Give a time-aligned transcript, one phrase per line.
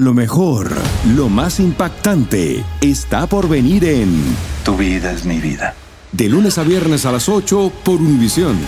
[0.00, 0.70] Lo mejor,
[1.14, 4.34] lo más impactante, está por venir en
[4.64, 5.74] Tu vida es mi vida.
[6.10, 8.58] De lunes a viernes a las 8 por Univisión.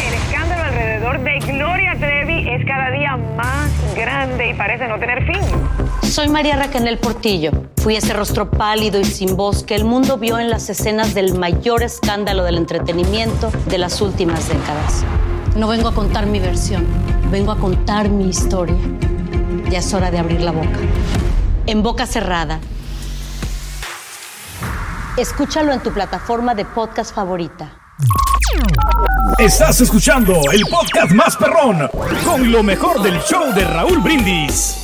[0.00, 5.26] El escándalo alrededor de Gloria Trevi es cada día más grande y parece no tener
[5.26, 5.42] fin.
[6.02, 7.50] Soy María Raquel Portillo.
[7.82, 11.34] Fui ese rostro pálido y sin voz que el mundo vio en las escenas del
[11.38, 15.04] mayor escándalo del entretenimiento de las últimas décadas.
[15.54, 16.86] No vengo a contar mi versión,
[17.34, 18.76] vengo a contar mi historia.
[19.68, 20.78] Ya es hora de abrir la boca.
[21.66, 22.60] En boca cerrada.
[25.18, 27.76] Escúchalo en tu plataforma de podcast favorita.
[29.36, 31.90] Estás escuchando el podcast más perrón
[32.24, 34.76] con lo mejor del show de Raúl Brindis.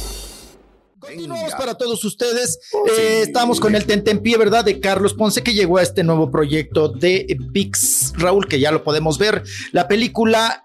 [0.99, 2.59] Continuamos para todos ustedes.
[2.99, 4.65] Eh, estamos con el tentempié, ¿verdad?
[4.65, 8.13] De Carlos Ponce, que llegó a este nuevo proyecto de Pix.
[8.17, 9.45] Raúl, que ya lo podemos ver.
[9.71, 10.65] La película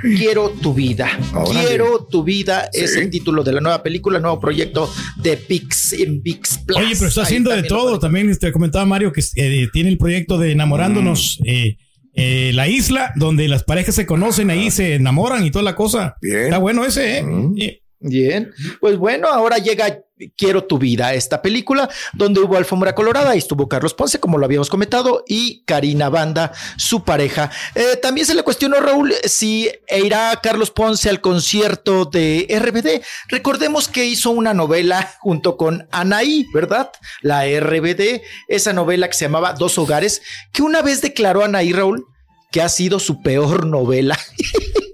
[0.00, 1.08] Quiero tu vida.
[1.50, 5.92] Quiero tu vida es el título de la nueva película, el nuevo proyecto de Pix
[5.92, 6.78] en Pix Plus.
[6.78, 7.98] Oye, pero está haciendo de todo.
[7.98, 11.40] También te comentaba Mario que eh, tiene el proyecto de Enamorándonos.
[11.44, 11.76] Eh,
[12.14, 16.16] eh, la isla donde las parejas se conocen, ahí se enamoran y toda la cosa.
[16.22, 17.82] Está bueno ese, ¿eh?
[18.00, 19.98] Bien, pues bueno, ahora llega
[20.36, 24.46] Quiero tu vida, esta película, donde hubo alfombra colorada y estuvo Carlos Ponce, como lo
[24.46, 27.50] habíamos comentado, y Karina Banda, su pareja.
[27.74, 33.04] Eh, también se le cuestionó, Raúl, si irá Carlos Ponce al concierto de RBD.
[33.28, 36.90] Recordemos que hizo una novela junto con Anaí, ¿verdad?
[37.20, 42.06] La RBD, esa novela que se llamaba Dos Hogares, que una vez declaró Anaí, Raúl,
[42.50, 44.18] que ha sido su peor novela.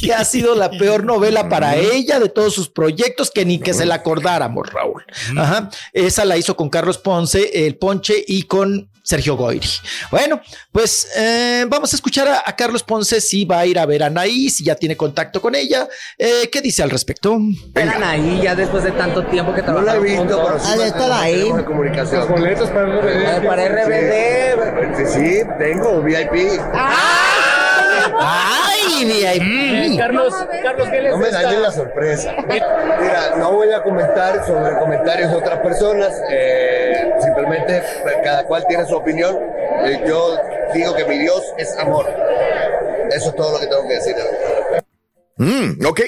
[0.00, 3.74] que ha sido la peor novela para ella de todos sus proyectos, que ni que
[3.74, 5.04] se la acordáramos, Raúl.
[5.36, 5.70] Ajá.
[5.92, 9.68] Esa la hizo con Carlos Ponce, el Ponche y con Sergio Goyri.
[10.10, 10.40] Bueno,
[10.72, 14.06] pues eh, vamos a escuchar a, Carlos Ponce si va a ir a ver a
[14.06, 15.88] Anaí, si ya tiene contacto con ella.
[16.18, 17.38] Eh, ¿Qué dice al respecto?
[17.68, 20.92] Ver Anaí ya después de tanto tiempo que trabajaron No la he visto, pero sí.
[20.98, 21.50] Ah, ahí.
[21.64, 22.20] Comunicación.
[22.20, 23.46] Los boletos para RBD.
[23.46, 24.96] Para RBD.
[24.96, 26.60] Sí, sí, tengo VIP.
[28.18, 29.98] ¡Ay, VIP!
[29.98, 32.34] Carlos, Carlos, ¿qué les No me dañen la sorpresa.
[32.46, 36.12] Mira, no voy a comentar sobre comentarios de otras personas.
[36.30, 37.82] eh, simplemente
[38.22, 39.38] cada cual tiene su opinión.
[39.84, 40.36] Eh, yo
[40.74, 42.06] digo que mi Dios es amor.
[43.10, 44.16] Eso es todo lo que tengo que decir.
[45.36, 46.00] Mm, ok.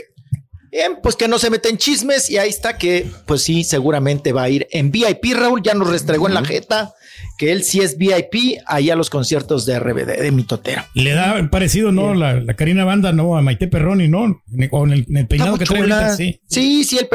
[0.71, 4.43] Bien, pues que no se meten chismes y ahí está que, pues sí, seguramente va
[4.45, 5.35] a ir en VIP.
[5.35, 6.93] Raúl ya nos restregó en la jeta
[7.39, 10.83] que él sí es VIP ahí a los conciertos de RBD, de Mitotero.
[10.95, 12.15] Le da parecido, ¿no?
[12.15, 13.37] La, la Karina Banda, ¿no?
[13.37, 14.43] A Maite Perroni, ¿no?
[14.71, 16.41] Con el, el peinado que trae ahorita, sí.
[16.47, 17.09] Sí, sí, el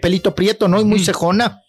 [0.00, 0.80] pelito prieto, ¿no?
[0.80, 1.62] Y muy cejona.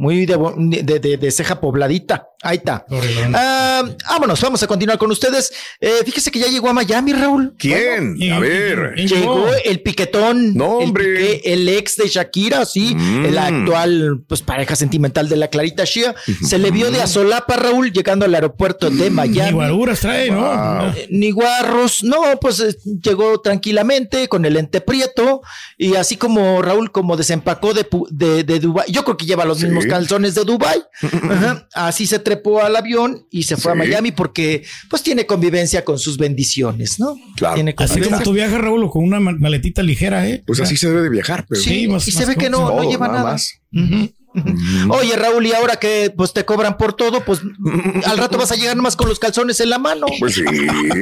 [0.00, 2.28] Muy de, bo- de, de- de ceja pobladita.
[2.42, 2.86] Ahí está.
[3.34, 5.52] Ah, vámonos, vamos a continuar con ustedes.
[5.80, 7.54] Eh, fíjese que ya llegó a Miami, Raúl.
[7.58, 8.16] ¿Quién?
[8.16, 8.92] Bueno, a ver.
[8.94, 10.54] ¿quién Llegó el piquetón.
[10.54, 11.04] No, el hombre.
[11.04, 12.94] Piqué, El, ex de Shakira, sí.
[12.94, 13.24] Mm.
[13.26, 16.14] El actual, pues, pareja sentimental de la Clarita Shia.
[16.46, 19.52] Se le vio de azolapa, Raúl, llegando al aeropuerto de Ni Miami.
[19.52, 20.88] guaruras trae, ¿no?
[20.94, 25.40] Eh, Ni guarros, no, pues eh, llegó tranquilamente con el ente prieto
[25.76, 29.60] y así como Raúl como desempacó de, de, de Dubai, yo creo que lleva los
[29.62, 30.82] mismos calzones de Dubai,
[31.30, 31.66] Ajá.
[31.74, 33.74] así se trepó al avión y se fue a.
[33.74, 37.16] Miami porque pues tiene convivencia con sus bendiciones, ¿no?
[37.36, 37.54] Claro.
[37.54, 40.42] Tiene Así como tú viajas, Raúl, con una ma- maletita ligera, ¿eh?
[40.46, 42.50] Pues así se debe de viajar, pero Sí, Sí, más- y se más ve que
[42.50, 43.32] no, no lleva nada nada.
[43.32, 43.52] más.
[43.72, 44.10] Ujú.
[44.90, 47.40] Oye, Raúl, y ahora que pues te cobran por todo, pues
[48.04, 50.06] al rato vas a llegar nomás con los calzones en la mano.
[50.18, 50.42] Pues sí.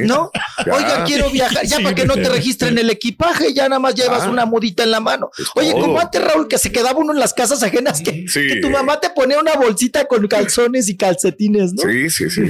[0.05, 0.31] ¿No?
[0.65, 0.73] Ya.
[0.73, 3.95] Oiga, quiero viajar, ya Sí, para que no te registren el equipaje, ya nada más
[3.95, 4.29] llevas Ah.
[4.29, 5.29] una mudita en la mano.
[5.55, 5.81] Oye, todo.
[5.81, 8.47] como antes, Raúl, que se quedaba uno en las casas ajenas, que, Sí.
[8.47, 11.83] que tu mamá te ponía una bolsita con calzones y calcetines, ¿no?
[11.83, 12.41] Sí, sí, sí.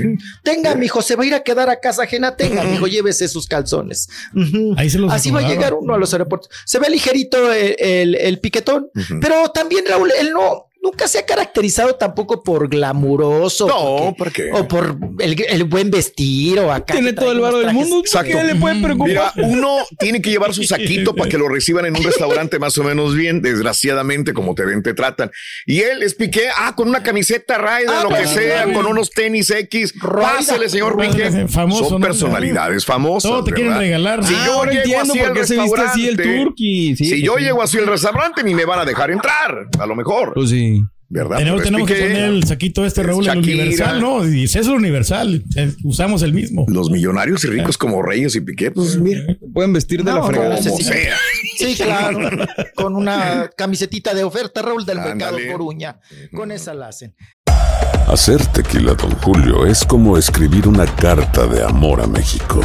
[0.43, 3.47] Tenga, mijo, se va a ir a quedar a casa ajena, tenga, mijo, llévese sus
[3.47, 4.09] calzones.
[4.77, 6.49] Ahí se los Así va a llegar uno a los aeropuertos.
[6.65, 8.89] Se ve ligerito el, el- el piquetón,
[9.21, 10.65] pero también, Raúl, él no.
[10.87, 13.67] Nunca se ha caracterizado tampoco por glamuroso.
[13.67, 14.51] No, porque- ¿por qué?
[14.63, 16.93] O por el, el buen vestir o acá.
[16.93, 17.99] Tiene todo el unos del mundo.
[17.99, 18.37] Exacto.
[18.37, 19.07] ¿Qué le puede preocupar?
[19.07, 22.77] Mira, uno tiene que llevar su saquito para que lo reciban en un restaurante más
[22.77, 25.29] o menos bien, desgraciadamente, como te ven, te tratan.
[25.65, 29.09] Y él es Piqué, ah, con una camiseta Raida, Ah, lo que sea, con unos
[29.11, 29.93] tenis X.
[30.01, 31.47] Pásale, señor Raida, Piqué.
[31.47, 32.07] famoso, Son ¿no?
[32.07, 33.29] personalidades famosas.
[33.29, 33.81] Todo te quieren ¿verdad?
[33.81, 34.23] regalar.
[34.23, 36.95] Si Ah, yo ahora llego así al qué se viste así el restaurante, turqui.
[36.95, 37.43] Sí, si yo sí.
[37.43, 40.33] llego así al restaurante, ni me van a dejar entrar, a lo mejor.
[40.33, 40.76] Pues sí.
[41.09, 41.37] ¿Verdad?
[41.37, 43.63] Tenemos, es tenemos que poner el saquito este, Es Raúl, el Shakira.
[43.63, 44.27] universal, ¿no?
[44.27, 46.65] Y si es el universal, eh, usamos el mismo.
[46.67, 49.21] Los millonarios y ricos como Reyes y Piqué, pues mira,
[49.53, 50.57] Pueden vestir de No, la fregada.
[50.57, 50.83] como sí.
[50.83, 51.15] sea.
[51.57, 52.29] Sí, claro.
[52.75, 55.51] con una camisetita de oferta, Raúl, del mercado Ándale.
[55.51, 55.99] por uña.
[56.35, 57.15] Con esa la hacen.
[58.07, 62.59] Hacer tequila, Don Julio, es como escribir una carta de amor a México.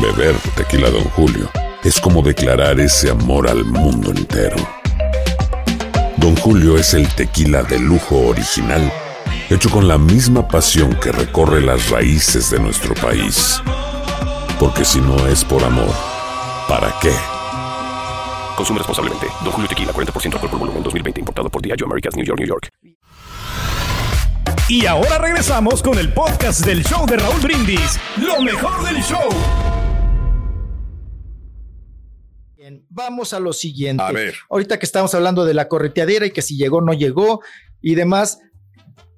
[0.00, 1.50] Beber tequila, Don Julio,
[1.84, 4.56] es como declarar ese amor al mundo entero.
[6.20, 8.92] Don Julio es el tequila de lujo original,
[9.48, 13.62] hecho con la misma pasión que recorre las raíces de nuestro país.
[14.58, 15.88] Porque si no es por amor,
[16.68, 17.12] ¿para qué?
[18.54, 19.28] Consume responsablemente.
[19.42, 21.20] Don Julio Tequila, 40% alcohol por volumen, 2020.
[21.20, 22.68] Importado por Diageo Americas, New York, New York.
[24.68, 27.98] Y ahora regresamos con el podcast del show de Raúl Brindis.
[28.18, 29.69] Lo mejor del show.
[32.90, 34.02] Vamos a lo siguiente.
[34.02, 34.34] A ver.
[34.50, 37.40] Ahorita que estamos hablando de la correteadera y que si llegó no llegó
[37.80, 38.40] y demás.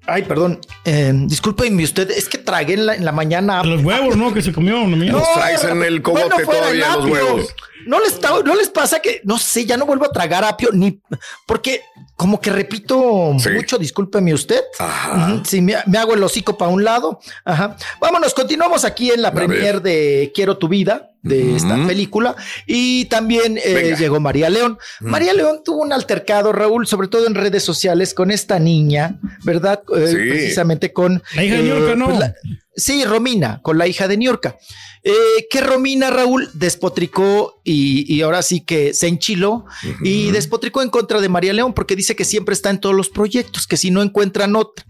[0.05, 0.59] Ay, perdón.
[0.85, 3.63] Eh, discúlpeme usted, es que tragué en la, en la mañana.
[3.63, 4.33] Los huevos, ¿no?
[4.33, 4.85] Que se comió.
[4.85, 4.97] No.
[4.97, 7.55] Los traes en el cogote Bueno, todavía los huevos.
[7.85, 11.01] No les, no les pasa que, no sé, ya no vuelvo a tragar apio, ni
[11.45, 11.81] porque
[12.15, 13.49] como que repito Sí.
[13.49, 14.61] mucho, discúlpeme usted.
[14.79, 15.41] Ajá.
[15.45, 17.19] Sí, me, me hago el hocico para un lado.
[17.45, 17.75] Ajá.
[17.99, 22.35] Vámonos, continuamos aquí en la premier de Quiero tu vida, de esta película.
[22.67, 24.77] Y también eh, llegó María León.
[24.99, 29.81] María León tuvo un altercado, Raúl, sobre todo en redes sociales, con esta niña, ¿verdad?
[29.95, 30.15] Eh, Sí.
[30.15, 31.23] Precisamente con.
[31.35, 32.09] La hija de Niurka, ¿no?
[32.11, 32.33] la-
[32.75, 34.57] Sí, Romina, con la hija de Niurka.
[35.03, 35.11] Eh,
[35.49, 39.65] que Romina Raúl despotricó y, y ahora sí que se enchiló
[40.01, 43.09] y despotricó en contra de María León porque dice que siempre está en todos los
[43.09, 44.85] proyectos, que si no encuentran otra,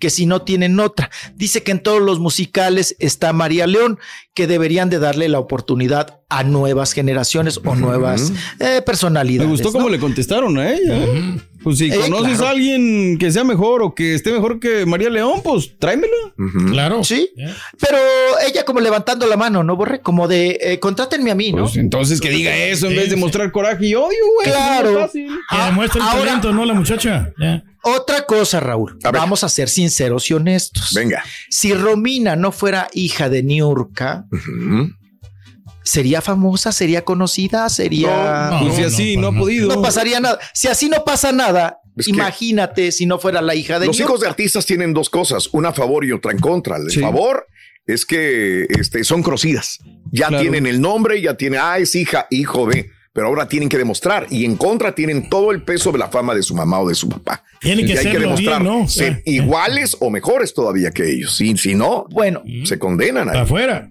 [0.00, 1.10] que si no tienen otra.
[1.36, 3.98] Dice que en todos los musicales está María León,
[4.34, 9.48] que deberían de darle la oportunidad a nuevas generaciones o nuevas eh, Me personalidades.
[9.48, 9.72] gustó ¿no?
[9.74, 11.06] cómo le contestaron a ella.
[11.62, 12.46] Pues si Eh, conoces claro.
[12.46, 16.12] a alguien que sea mejor o que esté mejor que María León, pues tráemela.
[16.70, 17.04] Claro.
[17.04, 17.30] Sí,
[17.78, 17.98] pero
[18.46, 20.00] ella como levantando la mano, ¿no, Borre?
[20.00, 21.62] Como de, eh, contrátenme a mí, ¿no?
[21.64, 23.20] Pues entonces que diga eso en Sí, vez de sí.
[23.20, 24.50] mostrar coraje y odio, güey.
[24.50, 24.88] Claro.
[24.90, 25.26] Es más fácil.
[25.26, 26.64] Que el Ah, ahora- talento, ¿no?
[26.64, 27.32] La muchacha.
[27.84, 28.96] Otra cosa, Raúl.
[29.02, 29.10] A.
[29.10, 30.90] Vamos a ser sinceros y honestos.
[30.94, 31.22] Venga.
[31.50, 34.90] Si Romina no fuera hija de Niurka, Ujú.
[35.84, 36.72] ¿Sería famosa?
[36.72, 37.68] ¿Sería conocida?
[37.68, 38.50] ¿Sería...?
[38.50, 39.68] No, Pues si no, así no ha podido.
[39.74, 40.38] No pasaría nada.
[40.54, 44.20] Si así no pasa nada, Es imagínate si no fuera la hija de Los hijos
[44.20, 46.76] de artistas tienen dos cosas, una a favor y otra en contra.
[46.76, 47.00] El Sí.
[47.00, 47.46] favor
[47.86, 49.78] es que este, son conocidas.
[50.12, 50.42] Ya Claro.
[50.42, 54.26] tienen el nombre, ya tienen, ah, es hija, hijo de, pero ahora tienen que demostrar.
[54.30, 56.94] Y en contra tienen todo el peso de la fama de su mamá o de
[56.94, 57.44] su papá.
[57.60, 58.88] Tienen que Y hay que hacerlo demostrar bien, ¿no?
[58.88, 61.36] ser iguales o mejores todavía que ellos.
[61.36, 63.38] Si, si no, Bueno, se condenan ahí.
[63.38, 63.90] afuera.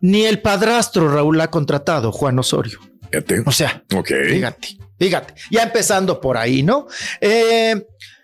[0.00, 2.78] ni el padrastro Raúl ha contratado, Juan Osorio.
[3.10, 3.42] Fíjate.
[3.46, 4.10] O sea, Ok.
[4.28, 4.68] Fíjate,
[4.98, 5.34] fíjate.
[5.50, 6.86] Ya empezando por ahí, ¿no?
[7.20, 7.82] Eh,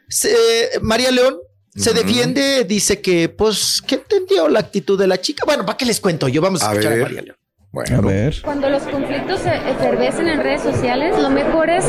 [0.08, 0.36] se-
[0.82, 1.36] María León
[1.74, 5.44] se defiende, dice que, pues, que entendió la actitud de la chica.
[5.44, 6.28] Bueno, ¿para qué les cuento?
[6.28, 7.02] Yo vamos a, A escuchar a ver.
[7.04, 7.36] María León.
[7.74, 8.34] Bueno, A ver.
[8.44, 11.84] Cuando los conflictos se efervescen en redes sociales, lo mejor es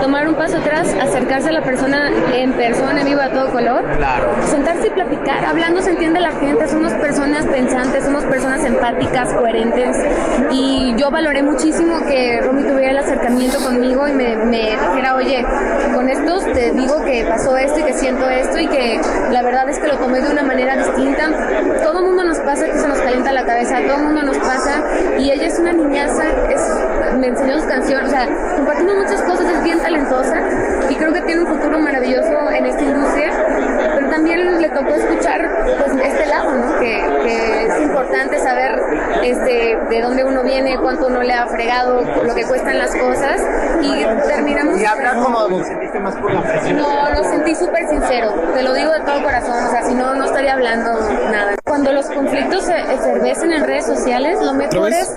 [0.00, 3.84] tomar un paso atrás, acercarse a la persona en persona, en vivo a todo color.
[3.96, 4.28] Claro.
[4.48, 5.44] Sentarse y platicar.
[5.44, 9.96] Hablando se entiende la gente, somos personas pensantes, somos personas empáticas, coherentes.
[10.52, 15.44] Y yo valoré muchísimo que Romy tuviera el acercamiento conmigo y me, me dijera, oye,
[15.96, 19.00] con estos te digo que pasó esto y que siento esto y que
[19.32, 21.28] la verdad es que lo tomé de una manera distinta.
[21.82, 24.38] Todo el mundo nos pasa que se nos calienta la cabeza, todo el mundo nos
[24.38, 24.84] pasa.
[25.18, 29.46] Y ella es una niñaza, es, me enseñó sus canciones, o sea, compartimos muchas cosas,
[29.46, 30.36] es bien talentosa
[30.88, 33.30] y creo que tiene un futuro maravilloso en esta industria.
[33.94, 36.78] Pero también le tocó escuchar pues, este lado, ¿no?
[36.78, 38.80] Que, que es importante saber
[39.22, 43.42] este, de dónde uno viene, cuánto uno le ha fregado, lo que cuestan las cosas.
[43.80, 44.80] Y terminamos.
[44.80, 46.78] Y hablar como lo sentiste más por la presión.
[46.78, 50.14] No, lo sentí súper sincero, te lo digo de todo corazón, o sea, si no,
[50.14, 50.98] no estaría hablando
[51.30, 51.57] nada.
[51.98, 55.10] Los conflictos se efervescen en redes sociales, lo mejor es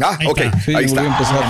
[0.00, 0.38] Ah, Ahí ok.
[0.40, 0.60] está.
[0.60, 1.02] Sí, Ahí está.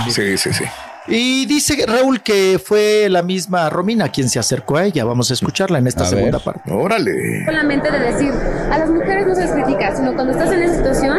[0.09, 0.63] Sí, sí, sí.
[1.07, 5.05] Y dice Raúl que fue la misma Romina quien se acercó a ella.
[5.05, 6.45] Vamos a escucharla en esta A segunda ver.
[6.45, 6.71] parte.
[6.71, 7.45] Órale.
[7.45, 8.31] solamente de decir,
[8.71, 11.17] a las mujeres no se les critica, sino cuando estás en esa situación,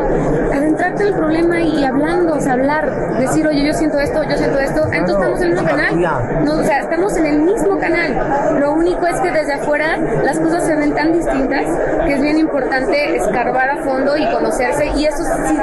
[0.52, 4.37] adentrarte en el problema y hablando, o sea, hablar, decir, oye, yo siento esto, yo
[4.37, 6.45] siento esto, entonces estamos en el mismo canal.
[6.45, 8.59] No, o sea, estamos en el mismo canal.
[8.61, 11.64] Lo único es que desde afuera las cosas se ven tan distintas
[12.07, 15.57] que es bien importante escarbar a fondo y conocerse y eso sí,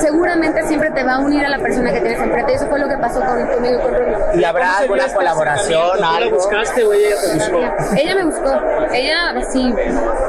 [0.00, 2.52] seguramente siempre te va a unir a la persona que tienes enfrente.
[2.52, 4.40] Y eso fue lo que pasó con, conmigo y con Rubí.
[4.40, 6.36] ¿Y habrá alguna colaboración, algo?
[6.36, 7.96] buscaste o ella te buscó?
[7.96, 8.60] Ella me buscó,
[8.92, 9.74] ella sí,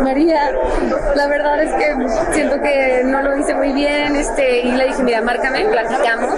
[0.01, 0.51] María,
[1.15, 1.95] la verdad es que
[2.33, 6.35] siento que no lo hice muy bien, este, y le dije, mira, márcame, platicamos,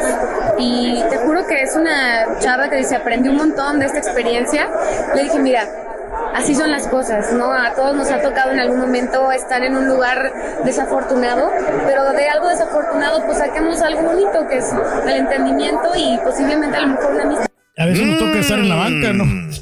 [0.58, 4.70] y te juro que es una chava que dice, aprendí un montón de esta experiencia,
[5.14, 5.68] le dije, mira,
[6.36, 7.52] así son las cosas, ¿no?
[7.52, 10.32] A todos nos ha tocado en algún momento estar en un lugar
[10.64, 11.50] desafortunado,
[11.86, 14.66] pero de algo desafortunado, pues saquemos algo bonito, que es
[15.08, 17.46] el entendimiento y posiblemente a lo mejor una amistad.
[17.78, 19.26] A veces nos toca estar en la banca, ¿no?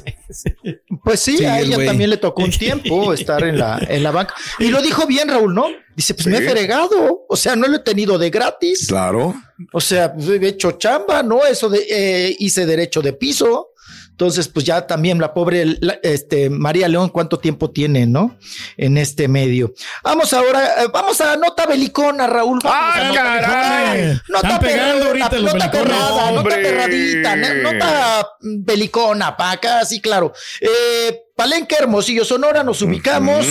[1.04, 4.02] Pues sí, Sí, a el ella también le tocó un tiempo estar en la, en
[4.02, 4.34] la banca.
[4.58, 5.66] Y lo dijo bien, Raúl, ¿no?
[5.94, 6.30] Dice, pues Sí.
[6.30, 7.26] me he fregado.
[7.28, 8.86] O sea, no lo he tenido de gratis.
[8.88, 9.34] Claro.
[9.72, 11.44] O sea, pues, he hecho chamba, ¿no?
[11.44, 13.73] Eso de eh, hice derecho de piso.
[14.14, 18.38] Entonces, pues ya también la pobre la- este, María León, ¿cuánto tiempo tiene, no?
[18.76, 19.74] En este medio.
[20.04, 22.60] Vamos ahora, eh, vamos a nota belicona, Raúl.
[22.62, 24.20] Vamos ¡Ah, a nota caray!
[24.28, 29.50] Nota Están pegando perra- ahorita los nota perrada, nota perradita, no- nota mm, belicona, pa'
[29.50, 30.32] acá, sí, claro.
[30.60, 33.44] Eh, Palenque, Hermosillo, Sonora, nos ubicamos.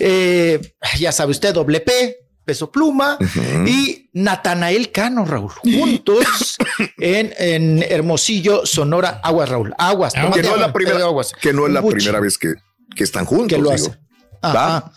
[0.00, 0.58] Eh,
[0.98, 3.18] ya sabe usted, doble P, peso pluma
[3.66, 6.56] y Natanael Cano, Raúl, juntos
[6.98, 10.14] en, en Hermosillo, Sonora, Aguas, Raúl, Aguas.
[10.14, 11.32] Que tómate no es la primera, aguas.
[11.38, 12.54] que no es la primera vez que,
[12.94, 13.48] que están juntos.
[13.48, 13.88] Que lo digo.
[13.88, 13.98] hace.
[14.42, 14.92] Ajá.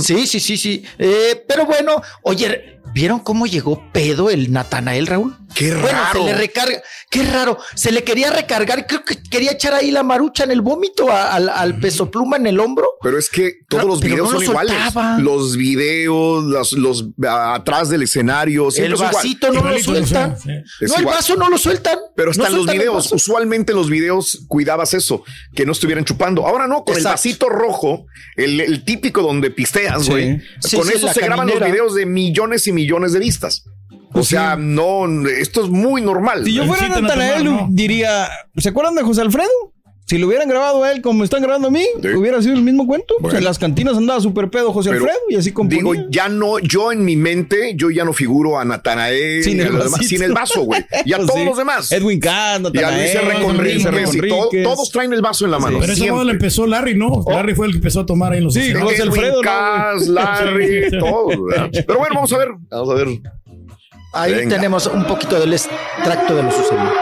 [0.00, 0.84] Sí, sí, sí, sí.
[0.98, 5.36] Eh, pero bueno, oye, ¿vieron cómo llegó pedo el Natanael, Raúl?
[5.54, 6.20] Qué Bueno, raro.
[6.20, 6.82] se le recarga.
[7.10, 7.58] Qué raro.
[7.74, 8.86] Se le quería recargar.
[8.86, 12.36] Creo que quería echar ahí la marucha en el vómito a- al, al peso pluma
[12.38, 12.86] en el hombro.
[13.02, 14.74] Pero es que todos los videos no son lo iguales.
[14.84, 15.18] soltaba.
[15.18, 18.68] Los videos, los, los atrás del escenario.
[18.74, 19.12] El igual.
[19.12, 20.38] vasito no lo sueltan.
[20.38, 20.48] sí,
[20.82, 21.98] No, el vaso no lo sueltan.
[22.16, 25.22] Pero No en los videos, usualmente en los videos cuidabas eso,
[25.54, 26.46] que no estuvieran chupando.
[26.46, 28.06] Ahora no, con el vasito rojo,
[28.36, 30.40] el, el típico donde pisteas, güey.
[30.60, 33.64] Sí, con sí, eso se graban los videos de millones y millones de vistas.
[34.12, 36.44] O Pues sea, no, esto es muy normal.
[36.44, 37.66] Si yo fuera Natanael, ¿no?
[37.70, 39.48] diría, ¿se acuerdan de José Alfredo?
[40.04, 42.08] Si lo hubieran grabado a él como están grabando a mí, Sí.
[42.08, 43.14] hubiera sido el mismo cuento.
[43.20, 43.38] Pues Bueno.
[43.38, 45.78] en las cantinas andaba súper pedo José Pero, Alfredo y así componía.
[45.78, 49.88] Digo, ya no, yo en mi mente, yo ya no figuro a Natanael Sin a
[50.02, 50.84] sin el vaso, güey.
[51.06, 51.26] Y a Sí.
[51.26, 51.90] todos los demás.
[51.92, 53.24] Edwin y a Natanael, Luis.
[53.24, 53.44] Luis
[53.86, 54.64] Conríquez y todo- Conríquez.
[54.64, 55.78] todos traen el vaso en la mano.
[55.80, 56.24] Pero esa moda siempre.
[56.26, 57.24] la empezó Larry, ¿no?
[57.26, 58.72] Larry fue el que empezó a tomar ahí en los Sí.
[58.74, 61.36] José Edwin Alfredo, ¿no, Cass, Larry, todos.
[61.48, 61.70] ¿verdad?
[61.86, 62.48] Pero bueno, vamos a ver.
[62.70, 63.08] Vamos a ver.
[64.12, 64.56] Ahí Venga.
[64.56, 66.92] tenemos un poquito del extracto de lo sucedido.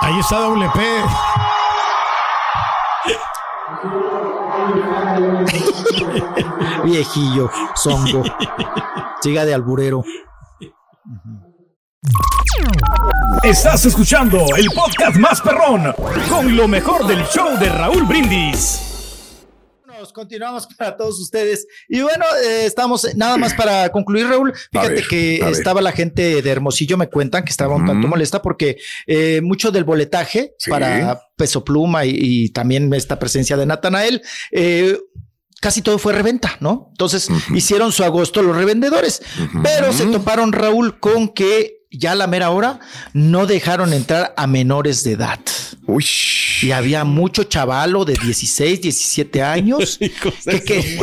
[0.00, 0.80] Ahí está doble P.
[6.84, 8.22] Viejillo, zongo.
[9.20, 10.02] Siga de alburero.
[13.42, 15.94] Estás escuchando el podcast más perrón
[16.28, 18.91] con lo mejor del show de Raúl Brindis.
[20.10, 21.66] Continuamos para todos ustedes.
[21.86, 24.54] Y bueno, eh, estamos nada más para concluir, Raúl.
[24.72, 25.52] Fíjate ver, que ver.
[25.52, 29.70] estaba la gente de Hermosillo, me cuentan que estaba un tanto molesta porque eh, mucho
[29.70, 30.70] del boletaje Sí.
[30.70, 34.22] para Peso Pluma y, y también esta presencia de Natanael.
[34.50, 34.98] eh,
[35.60, 36.88] Casi todo fue reventa, ¿no?
[36.90, 39.22] Entonces hicieron su agosto los revendedores,
[39.62, 42.80] pero se toparon Raúl con que ya a la mera hora
[43.12, 45.38] no dejaron entrar a menores de edad.
[45.86, 46.04] Uy.
[46.62, 49.98] Y había mucho chavalo de 16, 17 años
[50.44, 50.98] que, que-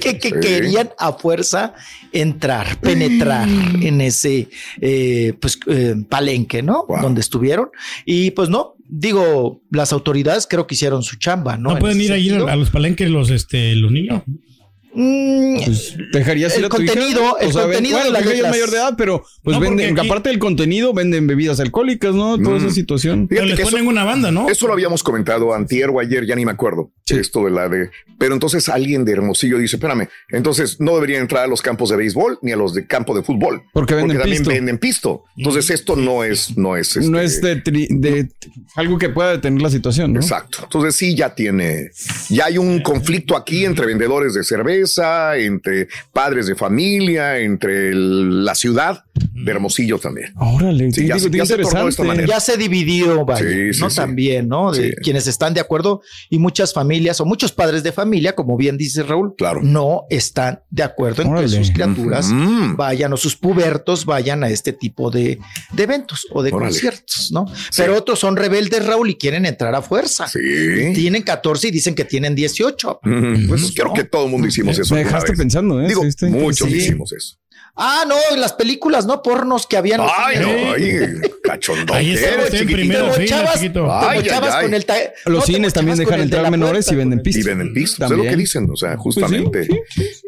[0.00, 1.74] que- que querían a fuerza
[2.12, 4.48] entrar, penetrar en ese
[4.80, 6.84] eh, pues, eh, palenque, ¿no?
[6.86, 7.02] Wow.
[7.02, 7.70] Donde estuvieron.
[8.04, 11.70] Y pues no, digo, las autoridades creo que hicieron su chamba, ¿no?
[11.70, 14.22] No, En pueden ir ahí a los palenques los, este, los niños.
[14.98, 15.58] Mm,
[16.12, 16.94] ¿Dejarías ir El a tu hija?
[16.94, 18.50] contenido, el O sea, ven- contenido bueno, de las es letras.
[18.50, 22.38] mayor de edad, pero pues No, venden, aquí- aparte del contenido, venden bebidas alcohólicas, ¿no?
[22.38, 23.28] Toda esa situación.
[23.28, 24.48] Pero les que ponen eso- una banda, ¿no?
[24.48, 26.90] Eso lo habíamos comentado antier o ayer, ya ni me acuerdo.
[27.08, 27.90] Esto de la de.
[28.18, 31.96] Pero entonces alguien de Hermosillo dice: Espérame, entonces no deberían entrar a los campos de
[31.96, 33.62] béisbol ni a los de campo de fútbol.
[33.74, 34.50] Porque venden también pisto.
[34.50, 35.24] venden pisto.
[35.36, 36.96] Entonces esto no es, no es.
[36.96, 38.28] No este, es de, tri- de
[38.74, 40.20] algo que pueda detener la situación, ¿no?
[40.20, 40.60] Exacto.
[40.64, 41.90] Entonces sí, ya tiene,
[42.30, 44.85] ya hay un conflicto aquí entre vendedores de cerveza,
[45.36, 50.32] entre padres de familia, entre la ciudad de Hermosillo también.
[50.36, 52.02] Órale, Sí, ya ya se tornó de esta interesante.
[52.04, 52.26] manera.
[52.28, 53.90] Ya se dividió, vaya, Sí, sí, ¿no?
[53.90, 53.96] sí.
[53.96, 54.72] También, ¿no?
[54.72, 54.94] De Sí.
[55.02, 59.02] quienes están de acuerdo y muchas familias o muchos padres de familia, como bien dice
[59.02, 59.60] Raúl, Claro.
[59.62, 62.76] no están de acuerdo en que sus criaturas Mm.
[62.76, 65.38] vayan o sus pubertos vayan a este tipo de,
[65.72, 66.70] de eventos o de Órale.
[66.72, 67.46] conciertos, ¿no?
[67.76, 70.26] Pero otros son rebeldes, Raúl, y quieren entrar a fuerza.
[70.28, 70.38] Sí.
[70.94, 73.00] Tienen 14 y dicen que tienen 18.
[73.02, 74.94] Mm, Pues creo que todo el mundo hicimos eso.
[74.94, 75.38] Me dejaste vez.
[75.38, 75.88] pensando, ¿eh?
[75.88, 77.36] Digo, muchos hicimos eso.
[77.78, 79.22] Ah, no, en las películas, ¿no?
[79.22, 80.00] Pornos que habían.
[80.00, 81.94] Ay, no, ay, cachondón.
[81.94, 83.84] Ahí estaba en primero Te mochabas, chiquito.
[83.84, 84.64] te Ay, mochabas ay, ay.
[84.64, 87.20] con el ta- Los no, cines también dejan de entrar la menores puerta, y venden
[87.22, 87.40] pisto.
[87.40, 88.04] Y venden pisto.
[88.06, 88.68] Eso es lo que dicen.
[88.70, 89.68] O sea, sí, justamente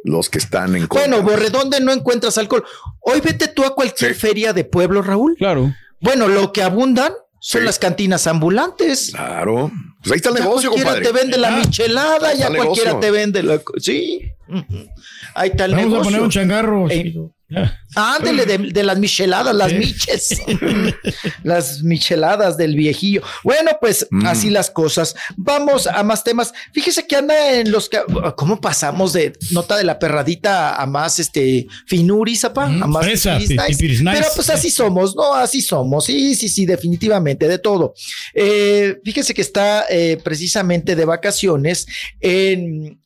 [0.04, 1.08] los que están en contra.
[1.08, 2.64] Bueno, Borredonde no encuentras alcohol.
[3.00, 4.20] Hoy vete tú a cualquier Sí.
[4.20, 5.34] feria de pueblo, Raúl.
[5.38, 5.72] Claro.
[6.00, 7.66] Bueno, lo que abundan son Sí.
[7.66, 9.12] las cantinas ambulantes.
[9.14, 9.70] Claro.
[10.02, 11.06] Pues ahí está el Ya negocio, cualquiera compadre.
[11.06, 13.00] te vende la Ah, michelada, ya cualquiera negocio.
[13.00, 13.60] te vende la.
[13.78, 14.20] Sí.
[14.48, 14.86] Ujú.
[15.34, 16.04] Ahí está el Vamos a negocio.
[16.04, 16.90] poner un changarro.
[16.90, 17.14] Eh.
[17.94, 20.42] Ándele de, de las micheladas, las miches.
[21.42, 23.22] las micheladas del viejillo.
[23.42, 24.26] Bueno, pues Mm.
[24.26, 25.14] así las cosas.
[25.36, 26.52] Vamos a más temas.
[26.72, 27.98] Fíjese que anda en los que.
[28.36, 32.66] ¿Cómo pasamos de nota de la perradita a más este finuris, apa?
[32.68, 33.56] Mm, a más fresa, nice.
[34.04, 35.34] Pero pues así somos, ¿no?
[35.34, 36.04] Así somos.
[36.04, 37.94] Sí, sí, sí, definitivamente, de todo.
[38.34, 41.86] Eh, fíjese que está eh, precisamente de vacaciones
[42.20, 43.00] en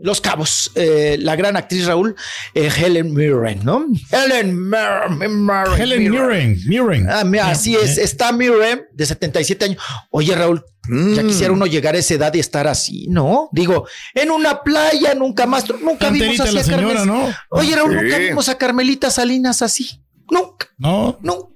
[0.00, 2.14] Los Cabos, eh, la gran actriz Raúl,
[2.54, 3.86] eh, Helen Mirren, ¿no?
[4.10, 5.80] Helen Mirren.
[5.80, 6.58] Helen Mirren.
[6.66, 7.10] Mirren.
[7.10, 9.82] Ah, mira, así es, está Mirren, de 77 años.
[10.10, 11.26] Oye, Raúl, ya Mm.
[11.26, 13.48] quisiera uno llegar a esa edad y estar así, ¿no?
[13.52, 17.28] Digo, en una playa, nunca más, nunca vimos así a señora, ¿no?
[17.50, 20.02] Oye, Raúl, nunca vimos a Carmelita Salinas así.
[20.30, 20.66] Nunca.
[20.78, 21.18] No.
[21.22, 21.55] Nunca.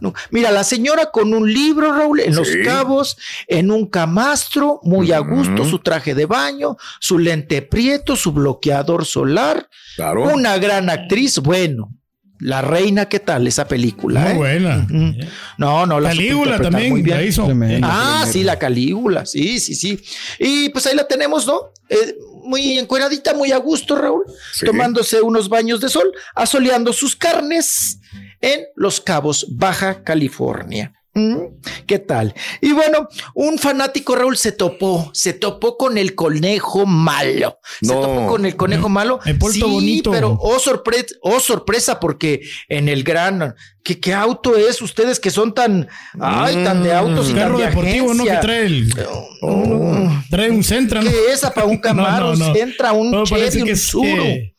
[0.00, 0.14] No.
[0.30, 3.16] Mira, la señora con un libro, Raúl, en los cabos,
[3.46, 9.04] en un camastro, muy a gusto, su traje de baño, su lente prieto, su bloqueador
[9.04, 9.68] solar.
[9.96, 10.24] Claro.
[10.34, 11.94] Una gran actriz, bueno.
[12.40, 14.20] La reina, ¿qué tal esa película?
[14.20, 14.36] Muy eh?
[14.36, 14.86] buena.
[15.58, 17.18] No, no, la Calígula también muy bien.
[17.18, 17.46] la hizo.
[17.82, 20.00] Ah, sí, la Calígula, sí, sí, sí.
[20.38, 21.60] Y pues ahí la tenemos, ¿no?
[21.90, 24.64] Eh, muy encueradita, muy a gusto, Raúl, Sí.
[24.64, 28.00] tomándose unos baños de sol, asoleando sus carnes
[28.40, 30.92] en Los Cabos, Baja California.
[31.12, 31.38] Mm,
[31.88, 32.32] ¿Qué tal?
[32.60, 37.58] Y bueno, un fanático Raúl se topó, se topó con el conejo malo.
[37.82, 38.00] Se No.
[38.00, 39.18] topó con el conejo malo.
[39.40, 40.12] Puerto sí, bonito.
[40.12, 44.80] pero oh, sorpre- oh sorpresa, porque en el gran, ¿qué, qué auto es?
[44.80, 45.88] Ustedes que son tan,
[46.20, 48.22] ay, tan de autos y tan Carro de deportivo, ¿no?
[48.24, 48.40] Que agencia.
[48.40, 48.94] trae el.
[50.30, 51.10] Trae un Centra, ¿no?
[51.10, 51.40] ¿Qué es?
[51.40, 52.54] Para un Camaro, No, no, no.
[52.54, 54.06] Centra, un Chevy, que un es, Suru.
[54.24, 54.54] eh,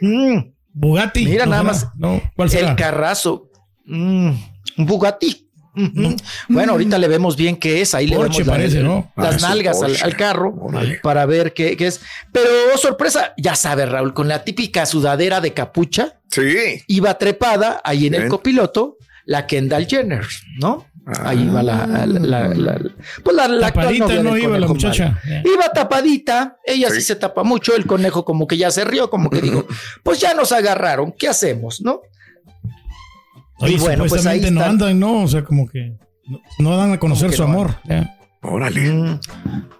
[0.00, 0.38] Mm.
[0.78, 1.24] Bugatti.
[1.24, 1.72] Mira ¿no nada será?
[1.72, 1.88] más.
[1.96, 2.70] No, ¿cuál será?
[2.70, 3.50] El carrazo.
[3.86, 4.30] Mm,
[4.78, 5.42] un Bugatti.
[5.74, 6.16] Ujú.
[6.48, 7.94] Bueno, ahorita le vemos bien qué es.
[7.94, 9.12] Ahí le vemos la- parece, ¿no?
[9.16, 10.54] las Ah, nalgas al, carro
[11.02, 12.00] para ver qué, qué es.
[12.32, 16.82] Pero oh, sorpresa, ya sabes, Raúl, con la típica sudadera de capucha, Sí.
[16.86, 20.24] iba trepada ahí en el copiloto la Kendall Jenner,
[20.60, 20.86] ¿no?
[21.08, 21.28] Ah.
[21.30, 22.80] Ahí va la, la, la- la-
[23.22, 25.20] pues la, Tapadita no iba la muchacha.
[25.24, 25.42] malo.
[25.54, 26.96] Iba tapadita, ella sí.
[26.96, 27.02] Sí.
[27.02, 29.66] se tapa mucho, el conejo como que ya se rió, como que digo,
[30.02, 32.00] pues ya nos agarraron, ¿qué hacemos, no?
[33.58, 34.70] Oye, Y bueno, pues ahí supuestamente no está.
[34.70, 35.22] andan, ¿no?
[35.22, 35.96] O sea, como que
[36.26, 37.76] no, no dan a conocer su no amor.
[38.42, 38.80] Órale.
[38.80, 39.20] Mm.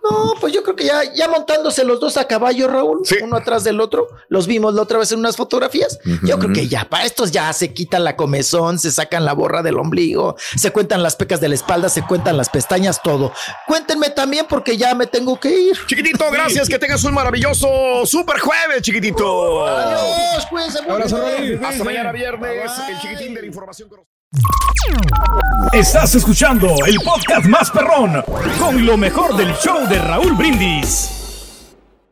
[0.09, 3.17] No, pues yo creo que ya, ya montándose los dos a caballo, Raúl, Sí.
[3.23, 5.99] uno atrás del otro, los vimos la otra vez en unas fotografías.
[6.23, 9.63] Yo creo que ya, para estos ya se quitan la comezón, se sacan la borra
[9.63, 13.33] del ombligo, se cuentan las pecas de la espalda, se cuentan las pestañas, todo.
[13.67, 15.77] Cuéntenme también porque ya me tengo que ir.
[15.87, 16.69] Chiquitito, gracias.
[16.69, 19.67] Que tengas un maravilloso super jueves, chiquitito.
[19.67, 21.67] Adiós, cuídense mucho.
[21.67, 22.71] Hasta mañana viernes.
[22.89, 23.89] El chiquitín de la información.
[25.73, 28.23] Estás escuchando el podcast más perrón
[28.59, 31.13] con lo mejor del show de Raúl Brindis.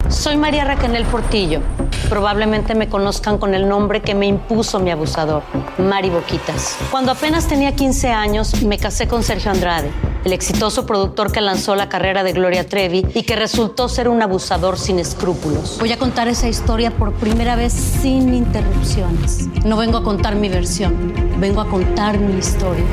[0.09, 1.61] Soy María Raquel Portillo.
[2.09, 5.42] Probablemente me conozcan con el nombre que me impuso mi abusador,
[5.79, 6.77] Mari Boquitas.
[6.90, 9.90] Cuando apenas tenía 15 años, me casé con Sergio Andrade,
[10.25, 14.23] el exitoso productor que lanzó la carrera de Gloria Trevi y que resultó ser un
[14.23, 15.77] abusador sin escrúpulos.
[15.79, 19.47] Voy a contar esa historia por primera vez sin interrupciones.
[19.65, 22.85] No vengo a contar mi versión, vengo a contar mi historia.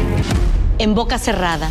[0.77, 1.69] En boca cerrada.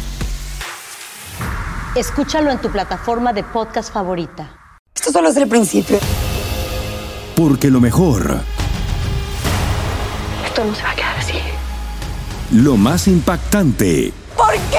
[1.94, 4.56] Escúchalo en tu plataforma de podcast favorita.
[4.94, 5.98] Esto solo es el principio.
[7.36, 8.40] Porque lo mejor,
[10.46, 11.34] Esto no se va a quedar así.
[12.52, 14.78] lo más impactante, ¿Por qué?